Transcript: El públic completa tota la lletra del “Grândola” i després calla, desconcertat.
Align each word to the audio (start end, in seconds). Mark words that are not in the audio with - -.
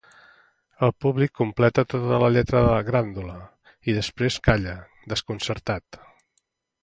El 0.85 0.91
públic 1.03 1.33
completa 1.39 1.83
tota 1.93 2.21
la 2.23 2.29
lletra 2.37 2.61
del 2.67 2.81
“Grândola” 2.87 3.37
i 3.93 3.97
després 3.99 4.41
calla, 4.49 4.75
desconcertat. 5.13 6.01